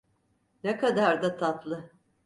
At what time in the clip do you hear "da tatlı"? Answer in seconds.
1.23-1.89